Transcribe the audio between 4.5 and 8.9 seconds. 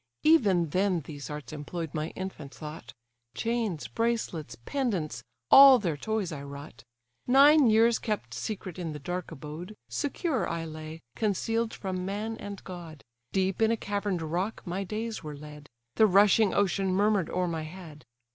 pendants, all their toys, I wrought. Nine years kept secret